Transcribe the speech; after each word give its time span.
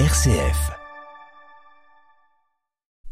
RCF. 0.00 0.72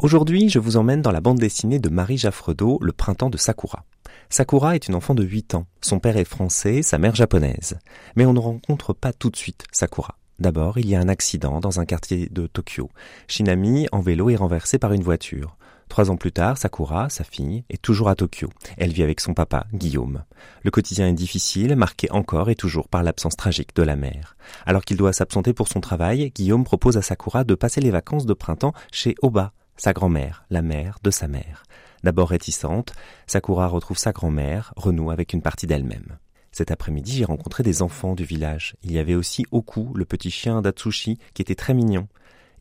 Aujourd'hui, 0.00 0.48
je 0.48 0.58
vous 0.58 0.76
emmène 0.76 1.00
dans 1.00 1.12
la 1.12 1.20
bande 1.20 1.38
dessinée 1.38 1.78
de 1.78 1.88
Marie 1.88 2.16
Jaffredo, 2.18 2.80
Le 2.82 2.90
printemps 2.90 3.30
de 3.30 3.36
Sakura. 3.36 3.84
Sakura 4.30 4.74
est 4.74 4.88
une 4.88 4.96
enfant 4.96 5.14
de 5.14 5.22
8 5.22 5.54
ans. 5.54 5.66
Son 5.80 6.00
père 6.00 6.16
est 6.16 6.24
français, 6.24 6.82
sa 6.82 6.98
mère 6.98 7.14
japonaise. 7.14 7.78
Mais 8.16 8.26
on 8.26 8.32
ne 8.32 8.40
rencontre 8.40 8.94
pas 8.94 9.12
tout 9.12 9.30
de 9.30 9.36
suite 9.36 9.64
Sakura. 9.70 10.18
D'abord, 10.40 10.76
il 10.76 10.88
y 10.88 10.96
a 10.96 11.00
un 11.00 11.06
accident 11.06 11.60
dans 11.60 11.78
un 11.78 11.84
quartier 11.84 12.28
de 12.32 12.48
Tokyo. 12.48 12.90
Shinami, 13.28 13.86
en 13.92 14.00
vélo, 14.00 14.28
est 14.30 14.34
renversée 14.34 14.80
par 14.80 14.92
une 14.92 15.04
voiture. 15.04 15.56
Trois 15.92 16.10
ans 16.10 16.16
plus 16.16 16.32
tard, 16.32 16.56
Sakura, 16.56 17.10
sa 17.10 17.22
fille, 17.22 17.64
est 17.68 17.82
toujours 17.82 18.08
à 18.08 18.14
Tokyo. 18.14 18.48
Elle 18.78 18.94
vit 18.94 19.02
avec 19.02 19.20
son 19.20 19.34
papa, 19.34 19.66
Guillaume. 19.74 20.24
Le 20.62 20.70
quotidien 20.70 21.06
est 21.06 21.12
difficile, 21.12 21.76
marqué 21.76 22.10
encore 22.10 22.48
et 22.48 22.54
toujours 22.54 22.88
par 22.88 23.02
l'absence 23.02 23.36
tragique 23.36 23.76
de 23.76 23.82
la 23.82 23.94
mère. 23.94 24.34
Alors 24.64 24.86
qu'il 24.86 24.96
doit 24.96 25.12
s'absenter 25.12 25.52
pour 25.52 25.68
son 25.68 25.82
travail, 25.82 26.30
Guillaume 26.34 26.64
propose 26.64 26.96
à 26.96 27.02
Sakura 27.02 27.44
de 27.44 27.54
passer 27.54 27.82
les 27.82 27.90
vacances 27.90 28.24
de 28.24 28.32
printemps 28.32 28.72
chez 28.90 29.16
Oba, 29.20 29.52
sa 29.76 29.92
grand-mère, 29.92 30.46
la 30.48 30.62
mère 30.62 30.96
de 31.02 31.10
sa 31.10 31.28
mère. 31.28 31.64
D'abord 32.02 32.30
réticente, 32.30 32.94
Sakura 33.26 33.66
retrouve 33.66 33.98
sa 33.98 34.12
grand-mère, 34.12 34.72
renoue 34.76 35.10
avec 35.10 35.34
une 35.34 35.42
partie 35.42 35.66
d'elle-même. 35.66 36.16
Cet 36.52 36.70
après-midi, 36.70 37.18
j'ai 37.18 37.26
rencontré 37.26 37.62
des 37.62 37.82
enfants 37.82 38.14
du 38.14 38.24
village. 38.24 38.76
Il 38.82 38.92
y 38.92 38.98
avait 38.98 39.14
aussi 39.14 39.44
Oku, 39.50 39.92
le 39.94 40.06
petit 40.06 40.30
chien 40.30 40.62
d'Atsushi, 40.62 41.18
qui 41.34 41.42
était 41.42 41.54
très 41.54 41.74
mignon. 41.74 42.08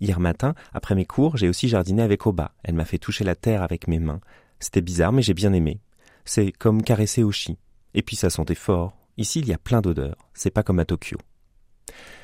Hier 0.01 0.19
matin, 0.19 0.55
après 0.73 0.95
mes 0.95 1.05
cours, 1.05 1.37
j'ai 1.37 1.47
aussi 1.47 1.69
jardiné 1.69 2.01
avec 2.01 2.25
Oba. 2.25 2.55
Elle 2.63 2.73
m'a 2.73 2.85
fait 2.85 2.97
toucher 2.97 3.23
la 3.23 3.35
terre 3.35 3.61
avec 3.61 3.87
mes 3.87 3.99
mains. 3.99 4.19
C'était 4.59 4.81
bizarre, 4.81 5.11
mais 5.11 5.21
j'ai 5.21 5.35
bien 5.35 5.53
aimé. 5.53 5.79
C'est 6.25 6.51
comme 6.51 6.81
caresser 6.81 7.23
Oshi. 7.23 7.57
Et 7.93 8.01
puis 8.01 8.15
ça 8.15 8.31
sentait 8.31 8.55
fort. 8.55 8.97
Ici, 9.17 9.39
il 9.39 9.47
y 9.47 9.53
a 9.53 9.59
plein 9.59 9.79
d'odeurs. 9.79 10.17
C'est 10.33 10.49
pas 10.49 10.63
comme 10.63 10.79
à 10.79 10.85
Tokyo. 10.85 11.17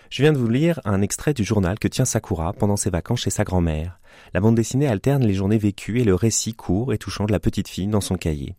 Je 0.09 0.23
viens 0.23 0.32
de 0.32 0.38
vous 0.38 0.49
lire 0.49 0.80
un 0.85 1.02
extrait 1.02 1.34
du 1.34 1.44
journal 1.44 1.77
que 1.77 1.88
tient 1.88 2.05
Sakura 2.05 2.54
pendant 2.54 2.77
ses 2.77 2.90
vacances 2.90 3.21
chez 3.21 3.30
sa 3.30 3.44
grand-mère. 3.44 3.99
La 4.34 4.40
bande 4.40 4.55
dessinée 4.55 4.88
alterne 4.88 5.26
les 5.26 5.34
journées 5.34 5.57
vécues 5.57 5.99
et 5.99 6.05
le 6.05 6.16
récit 6.16 6.54
court 6.54 6.94
et 6.94 6.98
touchant 6.98 7.26
de 7.26 7.32
la 7.32 7.40
petite 7.40 7.68
fille 7.68 7.88
dans 7.88 8.01
son 8.01 8.16
cahier. 8.16 8.55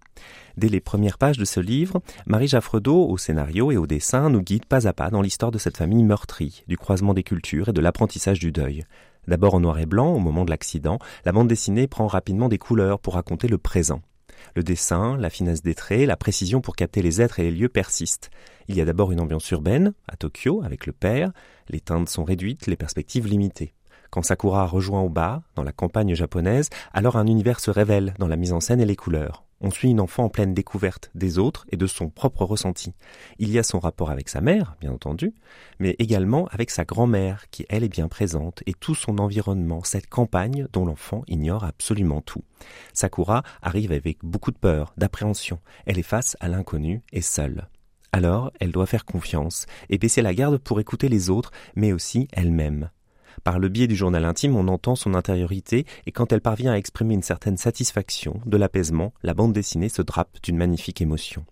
Dès 0.58 0.68
les 0.68 0.80
premières 0.80 1.18
pages 1.18 1.38
de 1.38 1.44
ce 1.44 1.60
livre, 1.60 2.02
Marie 2.26 2.48
Jaffredo, 2.48 3.08
au 3.08 3.16
scénario 3.16 3.72
et 3.72 3.76
au 3.76 3.86
dessin, 3.86 4.28
nous 4.28 4.42
guide 4.42 4.66
pas 4.66 4.86
à 4.86 4.92
pas 4.92 5.10
dans 5.10 5.22
l'histoire 5.22 5.50
de 5.50 5.58
cette 5.58 5.78
famille 5.78 6.04
meurtrie, 6.04 6.64
du 6.68 6.76
croisement 6.76 7.14
des 7.14 7.22
cultures 7.22 7.70
et 7.70 7.72
de 7.72 7.80
l'apprentissage 7.80 8.38
du 8.38 8.52
deuil. 8.52 8.84
D'abord 9.28 9.54
en 9.54 9.60
noir 9.60 9.78
et 9.78 9.84
blanc, 9.84 10.14
au 10.14 10.20
moment 10.20 10.46
de 10.46 10.50
l'accident, 10.50 10.98
la 11.26 11.32
bande 11.32 11.48
dessinée 11.48 11.86
prend 11.86 12.06
rapidement 12.06 12.48
des 12.48 12.56
couleurs 12.56 12.98
pour 12.98 13.12
raconter 13.12 13.46
le 13.46 13.58
présent. 13.58 14.00
Le 14.54 14.62
dessin, 14.62 15.18
la 15.18 15.28
finesse 15.28 15.62
des 15.62 15.74
traits, 15.74 16.06
la 16.06 16.16
précision 16.16 16.62
pour 16.62 16.76
capter 16.76 17.02
les 17.02 17.20
êtres 17.20 17.38
et 17.38 17.42
les 17.42 17.50
lieux 17.50 17.68
persistent. 17.68 18.30
Il 18.68 18.76
y 18.76 18.80
a 18.80 18.86
d'abord 18.86 19.12
une 19.12 19.20
ambiance 19.20 19.50
urbaine, 19.50 19.92
à 20.08 20.16
Tokyo, 20.16 20.62
avec 20.64 20.86
le 20.86 20.94
père, 20.94 21.32
les 21.68 21.80
teintes 21.80 22.08
sont 22.08 22.24
réduites, 22.24 22.66
les 22.66 22.76
perspectives 22.76 23.26
limitées. 23.26 23.74
Quand 24.08 24.22
Sakura 24.22 24.64
rejoint 24.64 25.02
Oba, 25.02 25.42
dans 25.56 25.62
la 25.62 25.72
campagne 25.72 26.14
japonaise, 26.14 26.70
alors 26.94 27.16
un 27.16 27.26
univers 27.26 27.60
se 27.60 27.70
révèle 27.70 28.14
dans 28.18 28.28
la 28.28 28.36
mise 28.36 28.54
en 28.54 28.60
scène 28.60 28.80
et 28.80 28.86
les 28.86 28.96
couleurs. 28.96 29.44
On 29.60 29.70
suit 29.70 29.90
une 29.90 30.00
enfant 30.00 30.24
en 30.24 30.28
pleine 30.28 30.54
découverte 30.54 31.10
des 31.14 31.38
autres 31.38 31.66
et 31.70 31.76
de 31.76 31.86
son 31.86 32.10
propre 32.10 32.44
ressenti. 32.44 32.94
Il 33.38 33.50
y 33.50 33.58
a 33.58 33.64
son 33.64 33.80
rapport 33.80 34.10
avec 34.10 34.28
sa 34.28 34.40
mère, 34.40 34.76
bien 34.80 34.92
entendu, 34.92 35.34
mais 35.80 35.96
également 35.98 36.46
avec 36.52 36.70
sa 36.70 36.84
grand-mère, 36.84 37.50
qui 37.50 37.66
elle 37.68 37.82
est 37.82 37.88
bien 37.88 38.06
présente, 38.08 38.62
et 38.66 38.74
tout 38.74 38.94
son 38.94 39.18
environnement, 39.18 39.82
cette 39.82 40.08
campagne 40.08 40.68
dont 40.72 40.86
l'enfant 40.86 41.22
ignore 41.26 41.64
absolument 41.64 42.20
tout. 42.20 42.44
Sakura 42.92 43.42
arrive 43.60 43.90
avec 43.90 44.18
beaucoup 44.22 44.52
de 44.52 44.58
peur, 44.58 44.92
d'appréhension. 44.96 45.58
Elle 45.86 45.98
est 45.98 46.02
face 46.02 46.36
à 46.38 46.48
l'inconnu 46.48 47.02
et 47.12 47.22
seule. 47.22 47.68
Alors, 48.12 48.52
elle 48.60 48.72
doit 48.72 48.86
faire 48.86 49.04
confiance 49.04 49.66
et 49.90 49.98
baisser 49.98 50.22
la 50.22 50.34
garde 50.34 50.58
pour 50.58 50.80
écouter 50.80 51.08
les 51.08 51.30
autres, 51.30 51.50
mais 51.74 51.92
aussi 51.92 52.28
elle-même. 52.32 52.90
Par 53.44 53.58
le 53.58 53.68
biais 53.68 53.86
du 53.86 53.96
journal 53.96 54.24
intime, 54.24 54.56
on 54.56 54.68
entend 54.68 54.96
son 54.96 55.14
intériorité 55.14 55.86
et 56.06 56.12
quand 56.12 56.32
elle 56.32 56.40
parvient 56.40 56.72
à 56.72 56.76
exprimer 56.76 57.14
une 57.14 57.22
certaine 57.22 57.56
satisfaction, 57.56 58.40
de 58.46 58.56
l'apaisement, 58.56 59.12
la 59.22 59.34
bande 59.34 59.52
dessinée 59.52 59.88
se 59.88 60.02
drape 60.02 60.38
d'une 60.42 60.56
magnifique 60.56 61.00
émotion. 61.00 61.44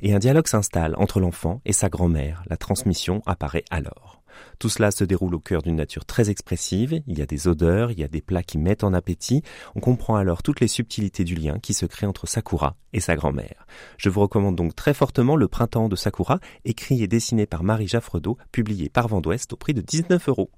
Et 0.00 0.14
un 0.14 0.18
dialogue 0.18 0.48
s'installe 0.48 0.94
entre 0.96 1.20
l'enfant 1.20 1.60
et 1.64 1.72
sa 1.72 1.88
grand-mère. 1.88 2.42
La 2.46 2.56
transmission 2.56 3.22
apparaît 3.26 3.64
alors. 3.70 4.22
Tout 4.58 4.68
cela 4.68 4.90
se 4.90 5.04
déroule 5.04 5.34
au 5.34 5.38
cœur 5.38 5.62
d'une 5.62 5.76
nature 5.76 6.04
très 6.04 6.30
expressive, 6.30 7.00
il 7.06 7.18
y 7.18 7.22
a 7.22 7.26
des 7.26 7.48
odeurs, 7.48 7.90
il 7.90 8.00
y 8.00 8.04
a 8.04 8.08
des 8.08 8.20
plats 8.20 8.42
qui 8.42 8.58
mettent 8.58 8.84
en 8.84 8.92
appétit, 8.92 9.42
on 9.74 9.80
comprend 9.80 10.16
alors 10.16 10.42
toutes 10.42 10.60
les 10.60 10.68
subtilités 10.68 11.24
du 11.24 11.34
lien 11.34 11.58
qui 11.58 11.74
se 11.74 11.86
crée 11.86 12.06
entre 12.06 12.26
Sakura 12.26 12.76
et 12.92 13.00
sa 13.00 13.16
grand-mère. 13.16 13.66
Je 13.96 14.08
vous 14.08 14.20
recommande 14.20 14.56
donc 14.56 14.74
très 14.74 14.94
fortement 14.94 15.36
Le 15.36 15.48
Printemps 15.48 15.88
de 15.88 15.96
Sakura, 15.96 16.40
écrit 16.64 17.02
et 17.02 17.08
dessiné 17.08 17.46
par 17.46 17.62
Marie 17.62 17.88
Jaffredo, 17.88 18.36
publié 18.52 18.88
par 18.88 19.08
Vent 19.08 19.20
d'Ouest 19.20 19.52
au 19.52 19.56
prix 19.56 19.74
de 19.74 19.80
19 19.80 20.28
euros. 20.28 20.50